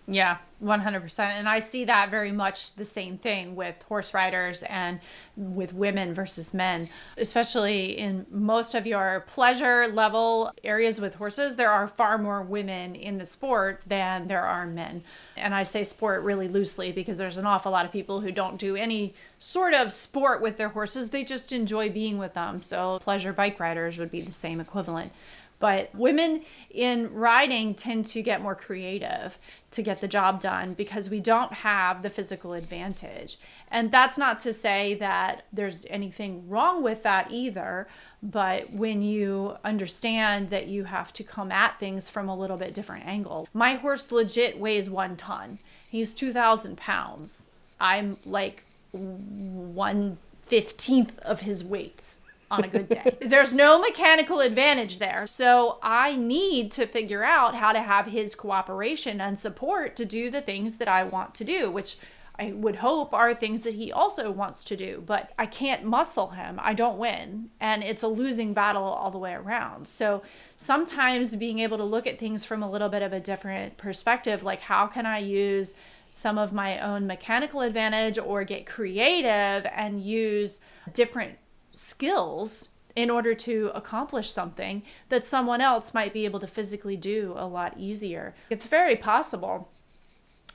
yeah, 0.07 0.37
100%. 0.63 1.19
And 1.19 1.47
I 1.47 1.59
see 1.59 1.85
that 1.85 2.09
very 2.09 2.31
much 2.31 2.75
the 2.75 2.85
same 2.85 3.17
thing 3.17 3.55
with 3.55 3.75
horse 3.87 4.13
riders 4.13 4.63
and 4.63 4.99
with 5.37 5.73
women 5.73 6.13
versus 6.13 6.53
men, 6.53 6.89
especially 7.17 7.97
in 7.97 8.25
most 8.29 8.75
of 8.75 8.85
your 8.87 9.25
pleasure 9.27 9.87
level 9.87 10.51
areas 10.63 10.99
with 10.99 11.15
horses. 11.15 11.55
There 11.55 11.71
are 11.71 11.87
far 11.87 12.17
more 12.17 12.41
women 12.41 12.95
in 12.95 13.19
the 13.19 13.25
sport 13.25 13.81
than 13.85 14.27
there 14.27 14.43
are 14.43 14.65
men. 14.65 15.03
And 15.37 15.53
I 15.53 15.63
say 15.63 15.83
sport 15.83 16.23
really 16.23 16.47
loosely 16.47 16.91
because 16.91 17.17
there's 17.17 17.37
an 17.37 17.45
awful 17.45 17.71
lot 17.71 17.85
of 17.85 17.91
people 17.91 18.21
who 18.21 18.31
don't 18.31 18.57
do 18.57 18.75
any 18.75 19.13
sort 19.39 19.73
of 19.73 19.91
sport 19.93 20.41
with 20.41 20.57
their 20.57 20.69
horses, 20.69 21.09
they 21.09 21.23
just 21.23 21.51
enjoy 21.51 21.89
being 21.89 22.17
with 22.17 22.33
them. 22.33 22.61
So, 22.61 22.99
pleasure 22.99 23.33
bike 23.33 23.59
riders 23.59 23.97
would 23.97 24.11
be 24.11 24.21
the 24.21 24.31
same 24.31 24.59
equivalent. 24.59 25.11
But 25.61 25.93
women 25.95 26.41
in 26.69 27.13
riding 27.13 27.75
tend 27.75 28.07
to 28.07 28.21
get 28.21 28.41
more 28.41 28.55
creative 28.55 29.37
to 29.71 29.81
get 29.81 30.01
the 30.01 30.07
job 30.07 30.41
done 30.41 30.73
because 30.73 31.09
we 31.09 31.21
don't 31.21 31.53
have 31.53 32.01
the 32.01 32.09
physical 32.09 32.53
advantage. 32.53 33.37
And 33.69 33.91
that's 33.91 34.17
not 34.17 34.39
to 34.41 34.51
say 34.51 34.95
that 34.95 35.45
there's 35.53 35.85
anything 35.89 36.49
wrong 36.49 36.83
with 36.83 37.03
that 37.03 37.31
either. 37.31 37.87
But 38.23 38.73
when 38.73 39.01
you 39.01 39.55
understand 39.63 40.49
that 40.49 40.67
you 40.67 40.83
have 40.85 41.13
to 41.13 41.23
come 41.23 41.51
at 41.51 41.79
things 41.79 42.09
from 42.09 42.27
a 42.27 42.35
little 42.35 42.57
bit 42.57 42.73
different 42.73 43.05
angle, 43.05 43.47
my 43.53 43.75
horse 43.75 44.11
legit 44.11 44.59
weighs 44.59 44.89
one 44.89 45.15
ton. 45.15 45.59
He's 45.89 46.13
2,000 46.13 46.75
pounds. 46.75 47.49
I'm 47.79 48.17
like 48.25 48.63
one 48.91 50.17
fifteenth 50.41 51.17
of 51.19 51.41
his 51.41 51.63
weight 51.63 52.17
on 52.51 52.63
a 52.63 52.67
good 52.67 52.89
day. 52.89 53.17
There's 53.21 53.53
no 53.53 53.79
mechanical 53.79 54.41
advantage 54.41 54.99
there. 54.99 55.25
So 55.25 55.79
I 55.81 56.15
need 56.15 56.71
to 56.73 56.85
figure 56.85 57.23
out 57.23 57.55
how 57.55 57.71
to 57.71 57.81
have 57.81 58.07
his 58.07 58.35
cooperation 58.35 59.19
and 59.19 59.39
support 59.39 59.95
to 59.95 60.05
do 60.05 60.29
the 60.29 60.41
things 60.41 60.77
that 60.77 60.87
I 60.87 61.03
want 61.03 61.33
to 61.35 61.43
do, 61.43 61.71
which 61.71 61.97
I 62.37 62.53
would 62.53 62.77
hope 62.77 63.13
are 63.13 63.33
things 63.33 63.63
that 63.63 63.75
he 63.75 63.91
also 63.91 64.31
wants 64.31 64.63
to 64.65 64.75
do, 64.75 65.03
but 65.05 65.31
I 65.37 65.45
can't 65.45 65.83
muscle 65.83 66.29
him. 66.29 66.59
I 66.61 66.73
don't 66.73 66.97
win. 66.97 67.49
And 67.59 67.83
it's 67.83 68.03
a 68.03 68.07
losing 68.07 68.53
battle 68.53 68.83
all 68.83 69.11
the 69.11 69.17
way 69.17 69.33
around. 69.33 69.87
So 69.87 70.23
sometimes 70.57 71.35
being 71.35 71.59
able 71.59 71.77
to 71.77 71.83
look 71.83 72.07
at 72.07 72.19
things 72.19 72.45
from 72.45 72.63
a 72.63 72.71
little 72.71 72.89
bit 72.89 73.01
of 73.01 73.13
a 73.13 73.19
different 73.19 73.77
perspective, 73.77 74.43
like 74.43 74.61
how 74.61 74.87
can 74.87 75.05
I 75.05 75.19
use 75.19 75.73
some 76.09 76.37
of 76.37 76.51
my 76.51 76.79
own 76.79 77.07
mechanical 77.07 77.61
advantage 77.61 78.17
or 78.17 78.43
get 78.43 78.65
creative 78.65 79.69
and 79.73 80.03
use 80.03 80.59
different 80.93 81.37
skills 81.71 82.69
in 82.95 83.09
order 83.09 83.33
to 83.33 83.71
accomplish 83.73 84.31
something 84.31 84.83
that 85.09 85.25
someone 85.25 85.61
else 85.61 85.93
might 85.93 86.13
be 86.13 86.25
able 86.25 86.39
to 86.39 86.47
physically 86.47 86.97
do 86.97 87.33
a 87.37 87.47
lot 87.47 87.73
easier. 87.77 88.33
It's 88.49 88.65
very 88.65 88.95
possible. 88.95 89.69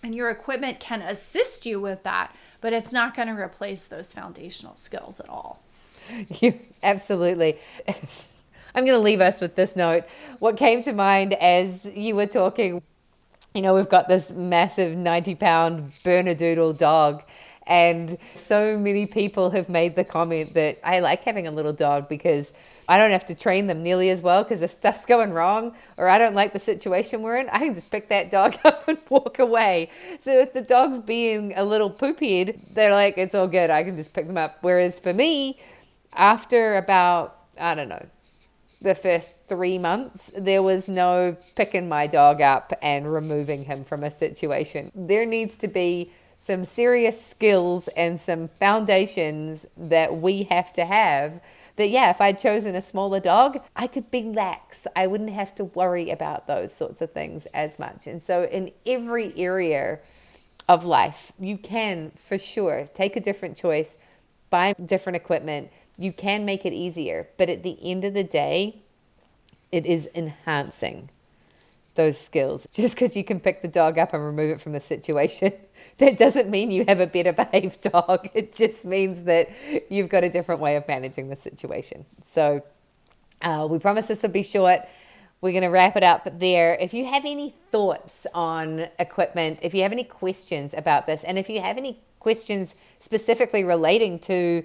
And 0.02 0.14
your 0.14 0.28
equipment 0.30 0.78
can 0.78 1.00
assist 1.00 1.64
you 1.64 1.80
with 1.80 2.02
that, 2.02 2.34
but 2.60 2.72
it's 2.72 2.92
not 2.92 3.16
going 3.16 3.28
to 3.28 3.34
replace 3.34 3.86
those 3.86 4.12
foundational 4.12 4.76
skills 4.76 5.20
at 5.20 5.28
all. 5.28 5.62
absolutely. 6.82 7.58
I'm 7.88 8.84
going 8.84 8.98
to 8.98 8.98
leave 8.98 9.22
us 9.22 9.40
with 9.40 9.54
this 9.54 9.74
note. 9.74 10.04
What 10.38 10.58
came 10.58 10.82
to 10.82 10.92
mind 10.92 11.32
as 11.34 11.86
you 11.86 12.14
were 12.14 12.26
talking, 12.26 12.82
you 13.54 13.62
know, 13.62 13.74
we've 13.74 13.88
got 13.88 14.08
this 14.08 14.32
massive 14.32 14.94
90 14.96 15.34
pound 15.36 15.92
Bernedoodle 16.04 16.76
dog 16.76 17.24
and 17.66 18.16
so 18.34 18.78
many 18.78 19.06
people 19.06 19.50
have 19.50 19.68
made 19.68 19.96
the 19.96 20.04
comment 20.04 20.54
that 20.54 20.78
I 20.84 21.00
like 21.00 21.24
having 21.24 21.46
a 21.46 21.50
little 21.50 21.72
dog 21.72 22.08
because 22.08 22.52
I 22.88 22.98
don't 22.98 23.10
have 23.10 23.26
to 23.26 23.34
train 23.34 23.66
them 23.66 23.82
nearly 23.82 24.10
as 24.10 24.22
well 24.22 24.44
because 24.44 24.62
if 24.62 24.70
stuff's 24.70 25.04
going 25.04 25.32
wrong 25.32 25.74
or 25.96 26.08
I 26.08 26.18
don't 26.18 26.34
like 26.34 26.52
the 26.52 26.60
situation 26.60 27.22
we're 27.22 27.36
in, 27.38 27.48
I 27.48 27.58
can 27.58 27.74
just 27.74 27.90
pick 27.90 28.08
that 28.10 28.30
dog 28.30 28.56
up 28.64 28.86
and 28.86 28.98
walk 29.08 29.40
away. 29.40 29.90
So 30.20 30.38
if 30.38 30.52
the 30.52 30.62
dog's 30.62 31.00
being 31.00 31.54
a 31.56 31.64
little 31.64 31.90
poopy, 31.90 32.60
they're 32.72 32.92
like, 32.92 33.18
it's 33.18 33.34
all 33.34 33.48
good. 33.48 33.70
I 33.70 33.82
can 33.82 33.96
just 33.96 34.12
pick 34.12 34.28
them 34.28 34.38
up. 34.38 34.58
Whereas 34.60 35.00
for 35.00 35.12
me, 35.12 35.58
after 36.12 36.76
about, 36.76 37.36
I 37.58 37.74
don't 37.74 37.88
know, 37.88 38.06
the 38.80 38.94
first 38.94 39.32
three 39.48 39.78
months, 39.78 40.30
there 40.36 40.62
was 40.62 40.88
no 40.88 41.36
picking 41.56 41.88
my 41.88 42.06
dog 42.06 42.40
up 42.40 42.72
and 42.82 43.12
removing 43.12 43.64
him 43.64 43.82
from 43.82 44.04
a 44.04 44.10
situation. 44.10 44.92
There 44.94 45.26
needs 45.26 45.56
to 45.56 45.68
be 45.68 46.12
some 46.38 46.64
serious 46.64 47.24
skills 47.24 47.88
and 47.96 48.20
some 48.20 48.48
foundations 48.48 49.66
that 49.76 50.16
we 50.16 50.44
have 50.44 50.72
to 50.74 50.84
have 50.84 51.40
that, 51.76 51.90
yeah, 51.90 52.10
if 52.10 52.20
I'd 52.20 52.38
chosen 52.38 52.74
a 52.74 52.80
smaller 52.80 53.20
dog, 53.20 53.62
I 53.74 53.86
could 53.86 54.10
be 54.10 54.22
lax. 54.22 54.86
I 54.96 55.06
wouldn't 55.06 55.30
have 55.30 55.54
to 55.56 55.64
worry 55.64 56.10
about 56.10 56.46
those 56.46 56.74
sorts 56.74 57.02
of 57.02 57.12
things 57.12 57.46
as 57.52 57.78
much. 57.78 58.06
And 58.06 58.22
so, 58.22 58.44
in 58.44 58.72
every 58.86 59.32
area 59.36 60.00
of 60.68 60.86
life, 60.86 61.32
you 61.38 61.58
can 61.58 62.12
for 62.16 62.38
sure 62.38 62.88
take 62.94 63.14
a 63.14 63.20
different 63.20 63.56
choice, 63.56 63.98
buy 64.48 64.72
different 64.72 65.16
equipment. 65.16 65.70
You 65.98 66.12
can 66.12 66.44
make 66.44 66.64
it 66.64 66.72
easier. 66.72 67.28
But 67.36 67.50
at 67.50 67.62
the 67.62 67.78
end 67.82 68.04
of 68.04 68.14
the 68.14 68.24
day, 68.24 68.82
it 69.70 69.84
is 69.84 70.08
enhancing 70.14 71.10
those 71.96 72.18
skills. 72.18 72.66
Just 72.72 72.94
because 72.94 73.16
you 73.16 73.24
can 73.24 73.40
pick 73.40 73.62
the 73.62 73.68
dog 73.68 73.98
up 73.98 74.14
and 74.14 74.24
remove 74.24 74.50
it 74.50 74.60
from 74.60 74.72
the 74.72 74.80
situation, 74.80 75.52
that 75.98 76.16
doesn't 76.16 76.48
mean 76.48 76.70
you 76.70 76.84
have 76.86 77.00
a 77.00 77.06
better 77.06 77.32
behaved 77.32 77.80
dog. 77.92 78.28
It 78.34 78.52
just 78.52 78.84
means 78.84 79.24
that 79.24 79.48
you've 79.90 80.08
got 80.08 80.24
a 80.24 80.30
different 80.30 80.60
way 80.60 80.76
of 80.76 80.86
managing 80.86 81.28
the 81.28 81.36
situation. 81.36 82.04
So 82.22 82.62
uh, 83.42 83.66
we 83.70 83.78
promise 83.78 84.06
this 84.06 84.22
will 84.22 84.30
be 84.30 84.42
short. 84.42 84.80
We're 85.40 85.52
going 85.52 85.62
to 85.62 85.68
wrap 85.68 85.96
it 85.96 86.02
up 86.02 86.38
there. 86.38 86.74
If 86.80 86.94
you 86.94 87.04
have 87.06 87.24
any 87.24 87.54
thoughts 87.70 88.26
on 88.32 88.88
equipment, 88.98 89.58
if 89.62 89.74
you 89.74 89.82
have 89.82 89.92
any 89.92 90.04
questions 90.04 90.74
about 90.74 91.06
this, 91.06 91.24
and 91.24 91.38
if 91.38 91.50
you 91.50 91.60
have 91.60 91.76
any 91.76 92.00
questions 92.20 92.74
specifically 92.98 93.62
relating 93.62 94.18
to 94.18 94.64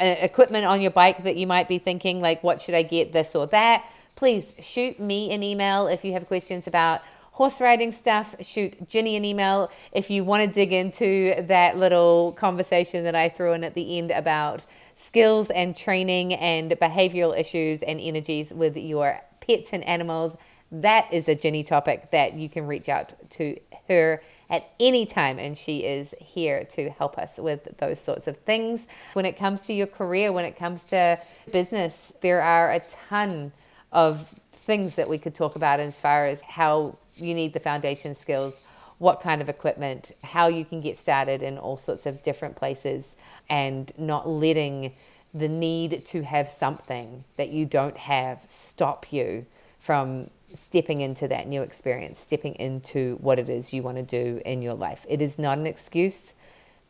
uh, 0.00 0.16
equipment 0.20 0.64
on 0.64 0.80
your 0.80 0.90
bike 0.90 1.24
that 1.24 1.36
you 1.36 1.46
might 1.46 1.68
be 1.68 1.78
thinking, 1.78 2.20
like, 2.20 2.42
what 2.42 2.60
should 2.60 2.74
I 2.74 2.82
get, 2.82 3.12
this 3.12 3.34
or 3.34 3.46
that, 3.48 3.84
please 4.14 4.54
shoot 4.60 5.00
me 5.00 5.32
an 5.32 5.42
email 5.42 5.86
if 5.86 6.04
you 6.04 6.12
have 6.12 6.26
questions 6.26 6.66
about 6.66 7.02
horse 7.32 7.60
riding 7.60 7.92
stuff. 7.92 8.34
Shoot 8.40 8.88
Ginny 8.88 9.16
an 9.16 9.24
email 9.24 9.70
if 9.92 10.10
you 10.10 10.24
want 10.24 10.46
to 10.46 10.52
dig 10.52 10.72
into 10.72 11.42
that 11.42 11.76
little 11.76 12.32
conversation 12.32 13.04
that 13.04 13.14
I 13.14 13.28
threw 13.28 13.52
in 13.52 13.64
at 13.64 13.74
the 13.74 13.98
end 13.98 14.10
about 14.10 14.66
skills 14.96 15.50
and 15.50 15.74
training 15.74 16.34
and 16.34 16.72
behavioral 16.72 17.38
issues 17.38 17.82
and 17.82 18.00
energies 18.00 18.52
with 18.52 18.76
your 18.76 19.20
pets 19.40 19.70
and 19.72 19.82
animals. 19.84 20.36
That 20.70 21.12
is 21.12 21.28
a 21.28 21.34
Ginny 21.34 21.64
topic 21.64 22.10
that 22.12 22.34
you 22.34 22.48
can 22.48 22.66
reach 22.66 22.88
out 22.88 23.14
to 23.32 23.58
her 23.88 24.22
at 24.48 24.70
any 24.78 25.06
time, 25.06 25.38
and 25.38 25.56
she 25.56 25.84
is 25.84 26.14
here 26.18 26.64
to 26.64 26.90
help 26.90 27.18
us 27.18 27.38
with 27.38 27.76
those 27.78 27.98
sorts 27.98 28.26
of 28.26 28.36
things. 28.38 28.86
When 29.14 29.24
it 29.24 29.36
comes 29.36 29.62
to 29.62 29.72
your 29.72 29.86
career, 29.86 30.32
when 30.32 30.44
it 30.44 30.56
comes 30.56 30.84
to 30.84 31.18
business, 31.50 32.12
there 32.20 32.42
are 32.42 32.70
a 32.70 32.80
ton 33.08 33.52
of 33.92 34.34
things 34.52 34.94
that 34.94 35.08
we 35.08 35.18
could 35.18 35.34
talk 35.34 35.56
about 35.56 35.80
as 35.80 36.00
far 36.00 36.26
as 36.26 36.40
how 36.42 36.96
you 37.16 37.34
need 37.34 37.52
the 37.52 37.60
foundation 37.60 38.14
skills, 38.14 38.60
what 38.98 39.20
kind 39.20 39.42
of 39.42 39.48
equipment, 39.48 40.12
how 40.22 40.46
you 40.46 40.64
can 40.64 40.80
get 40.80 40.98
started 40.98 41.42
in 41.42 41.58
all 41.58 41.76
sorts 41.76 42.06
of 42.06 42.22
different 42.22 42.56
places, 42.56 43.16
and 43.50 43.92
not 43.98 44.28
letting 44.28 44.92
the 45.34 45.48
need 45.48 46.04
to 46.06 46.22
have 46.22 46.50
something 46.50 47.24
that 47.36 47.48
you 47.48 47.66
don't 47.66 47.96
have 47.96 48.44
stop 48.48 49.12
you 49.12 49.46
from 49.80 50.30
stepping 50.54 51.00
into 51.00 51.26
that 51.26 51.48
new 51.48 51.62
experience, 51.62 52.20
stepping 52.20 52.54
into 52.54 53.16
what 53.20 53.38
it 53.38 53.48
is 53.48 53.72
you 53.72 53.82
want 53.82 53.96
to 53.96 54.02
do 54.02 54.40
in 54.44 54.62
your 54.62 54.74
life. 54.74 55.04
It 55.08 55.20
is 55.20 55.38
not 55.38 55.58
an 55.58 55.66
excuse. 55.66 56.34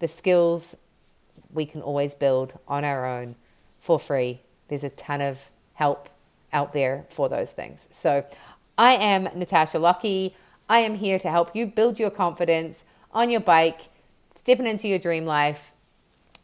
The 0.01 0.09
skills 0.09 0.77
we 1.53 1.65
can 1.65 1.81
always 1.81 2.15
build 2.15 2.59
on 2.67 2.85
our 2.85 3.07
own 3.07 3.37
for 3.79 3.99
free. 3.99 4.41
There's 4.69 4.85
a 4.85 4.91
ton 4.91 5.21
of 5.21 5.51
help 5.75 6.09
out 6.53 6.73
there 6.73 7.07
for 7.09 7.29
those 7.29 7.51
things. 7.53 7.89
So 7.91 8.25
I 8.79 8.95
am 8.95 9.25
Natasha 9.35 9.79
Lockie. 9.79 10.35
I 10.69 10.81
am 10.81 10.95
here 10.95 11.19
to 11.19 11.31
help 11.31 11.55
you 11.55 11.67
build 11.67 11.99
your 11.99 12.11
confidence 12.11 12.85
on 13.13 13.31
your 13.31 13.41
bike, 13.41 13.89
stepping 14.35 14.67
into 14.67 14.89
your 14.89 14.99
dream 14.99 15.27
life, 15.27 15.73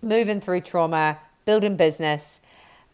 moving 0.02 0.40
through 0.40 0.60
trauma, 0.62 1.18
building 1.44 1.76
business. 1.76 2.40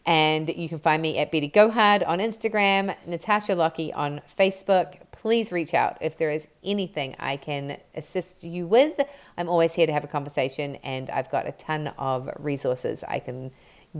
And 0.05 0.49
you 0.49 0.69
can 0.69 0.79
find 0.79 1.01
me 1.01 1.17
at 1.17 1.31
Betty 1.31 1.49
Gohard 1.49 2.03
on 2.07 2.19
Instagram, 2.19 2.95
Natasha 3.07 3.55
Lockie 3.55 3.91
on 3.91 4.21
Facebook. 4.37 4.97
Please 5.11 5.51
reach 5.51 5.73
out 5.73 5.97
if 5.99 6.17
there 6.17 6.29
is 6.29 6.47
anything 6.63 7.15
I 7.17 7.37
can 7.37 7.79
assist 7.95 8.43
you 8.43 8.67
with. 8.67 9.01
I'm 9.37 9.49
always 9.49 9.73
here 9.73 9.87
to 9.87 9.93
have 9.93 10.03
a 10.03 10.07
conversation, 10.07 10.75
and 10.83 11.09
I've 11.09 11.31
got 11.31 11.47
a 11.47 11.51
ton 11.53 11.87
of 11.97 12.29
resources 12.37 13.03
I 13.07 13.17
can 13.17 13.51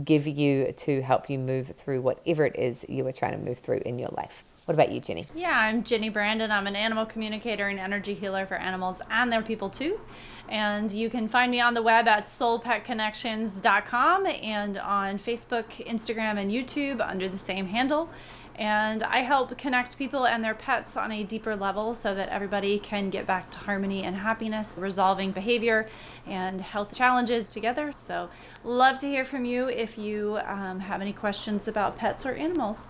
give 0.04 0.26
you 0.26 0.72
to 0.72 1.02
help 1.02 1.30
you 1.30 1.38
move 1.38 1.68
through 1.76 2.02
whatever 2.02 2.46
it 2.46 2.56
is 2.56 2.84
you 2.88 3.06
are 3.06 3.12
trying 3.12 3.32
to 3.32 3.38
move 3.38 3.58
through 3.58 3.82
in 3.86 3.98
your 3.98 4.10
life. 4.10 4.44
What 4.66 4.74
about 4.74 4.90
you, 4.90 5.00
Ginny? 5.00 5.26
Yeah, 5.32 5.56
I'm 5.56 5.84
Ginny 5.84 6.08
Brandon. 6.08 6.50
I'm 6.50 6.66
an 6.66 6.74
animal 6.74 7.06
communicator 7.06 7.68
and 7.68 7.78
energy 7.78 8.14
healer 8.14 8.46
for 8.46 8.56
animals 8.56 9.00
and 9.10 9.30
their 9.30 9.42
people 9.42 9.70
too. 9.70 10.00
And 10.48 10.90
you 10.90 11.08
can 11.08 11.28
find 11.28 11.52
me 11.52 11.60
on 11.60 11.74
the 11.74 11.82
web 11.82 12.08
at 12.08 12.26
soulpetconnections.com 12.26 14.26
and 14.26 14.78
on 14.78 15.20
Facebook, 15.20 15.66
Instagram, 15.86 16.40
and 16.40 16.50
YouTube 16.50 17.00
under 17.00 17.28
the 17.28 17.38
same 17.38 17.66
handle. 17.66 18.10
And 18.56 19.02
I 19.02 19.18
help 19.18 19.56
connect 19.58 19.98
people 19.98 20.26
and 20.26 20.42
their 20.42 20.54
pets 20.54 20.96
on 20.96 21.12
a 21.12 21.22
deeper 21.22 21.54
level 21.54 21.92
so 21.92 22.14
that 22.14 22.30
everybody 22.30 22.78
can 22.78 23.10
get 23.10 23.26
back 23.26 23.50
to 23.50 23.58
harmony 23.58 24.02
and 24.02 24.16
happiness, 24.16 24.78
resolving 24.80 25.30
behavior 25.30 25.88
and 26.26 26.62
health 26.62 26.94
challenges 26.94 27.50
together. 27.50 27.92
So, 27.92 28.30
love 28.64 28.98
to 29.00 29.08
hear 29.08 29.26
from 29.26 29.44
you 29.44 29.68
if 29.68 29.98
you 29.98 30.38
um, 30.46 30.80
have 30.80 31.02
any 31.02 31.12
questions 31.12 31.68
about 31.68 31.98
pets 31.98 32.24
or 32.24 32.32
animals. 32.32 32.88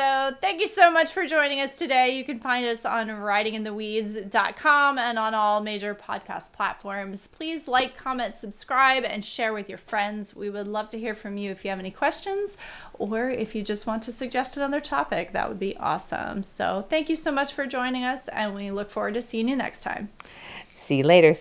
So, 0.00 0.34
thank 0.40 0.62
you 0.62 0.66
so 0.66 0.90
much 0.90 1.12
for 1.12 1.26
joining 1.26 1.60
us 1.60 1.76
today. 1.76 2.16
You 2.16 2.24
can 2.24 2.40
find 2.40 2.64
us 2.64 2.86
on 2.86 3.08
ridingintheweeds.com 3.08 4.96
and 4.96 5.18
on 5.18 5.34
all 5.34 5.60
major 5.60 5.94
podcast 5.94 6.54
platforms. 6.54 7.26
Please 7.26 7.68
like, 7.68 7.98
comment, 7.98 8.38
subscribe, 8.38 9.04
and 9.04 9.22
share 9.22 9.52
with 9.52 9.68
your 9.68 9.76
friends. 9.76 10.34
We 10.34 10.48
would 10.48 10.66
love 10.66 10.88
to 10.90 10.98
hear 10.98 11.14
from 11.14 11.36
you 11.36 11.50
if 11.50 11.66
you 11.66 11.70
have 11.70 11.78
any 11.78 11.90
questions 11.90 12.56
or 12.94 13.28
if 13.28 13.54
you 13.54 13.62
just 13.62 13.86
want 13.86 14.02
to 14.04 14.12
suggest 14.12 14.56
another 14.56 14.80
topic. 14.80 15.32
That 15.34 15.50
would 15.50 15.60
be 15.60 15.76
awesome. 15.76 16.44
So, 16.44 16.86
thank 16.88 17.10
you 17.10 17.16
so 17.16 17.30
much 17.30 17.52
for 17.52 17.66
joining 17.66 18.02
us, 18.02 18.26
and 18.28 18.54
we 18.54 18.70
look 18.70 18.90
forward 18.90 19.12
to 19.14 19.20
seeing 19.20 19.50
you 19.50 19.56
next 19.56 19.82
time. 19.82 20.08
See 20.76 20.96
you 20.96 21.04
later. 21.04 21.34